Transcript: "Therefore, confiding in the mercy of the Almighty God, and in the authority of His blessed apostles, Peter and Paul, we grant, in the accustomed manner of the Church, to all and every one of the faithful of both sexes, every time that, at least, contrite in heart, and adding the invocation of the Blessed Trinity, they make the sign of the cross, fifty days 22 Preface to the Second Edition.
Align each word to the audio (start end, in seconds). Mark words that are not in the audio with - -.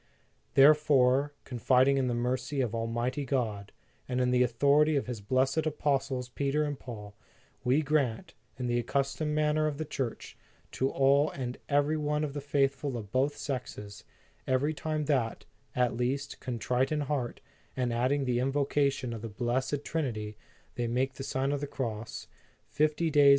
"Therefore, 0.55 1.35
confiding 1.43 1.99
in 1.99 2.07
the 2.07 2.15
mercy 2.15 2.59
of 2.59 2.71
the 2.71 2.77
Almighty 2.79 3.23
God, 3.23 3.71
and 4.09 4.19
in 4.19 4.31
the 4.31 4.41
authority 4.41 4.95
of 4.95 5.05
His 5.05 5.21
blessed 5.21 5.67
apostles, 5.67 6.27
Peter 6.27 6.63
and 6.63 6.79
Paul, 6.79 7.15
we 7.63 7.83
grant, 7.83 8.33
in 8.57 8.65
the 8.65 8.79
accustomed 8.79 9.35
manner 9.35 9.67
of 9.67 9.77
the 9.77 9.85
Church, 9.85 10.35
to 10.71 10.89
all 10.89 11.29
and 11.29 11.59
every 11.69 11.97
one 11.97 12.23
of 12.23 12.33
the 12.33 12.41
faithful 12.41 12.97
of 12.97 13.11
both 13.11 13.37
sexes, 13.37 14.03
every 14.47 14.73
time 14.73 15.05
that, 15.05 15.45
at 15.75 15.95
least, 15.95 16.39
contrite 16.39 16.91
in 16.91 17.01
heart, 17.01 17.39
and 17.77 17.93
adding 17.93 18.25
the 18.25 18.39
invocation 18.39 19.13
of 19.13 19.21
the 19.21 19.29
Blessed 19.29 19.83
Trinity, 19.85 20.35
they 20.73 20.87
make 20.87 21.13
the 21.13 21.23
sign 21.23 21.51
of 21.51 21.61
the 21.61 21.67
cross, 21.67 22.25
fifty 22.65 22.71
days 22.71 22.79
22 22.79 22.79
Preface 22.79 22.79
to 22.79 22.87
the 22.89 22.95
Second 22.97 23.07
Edition. 23.19 23.29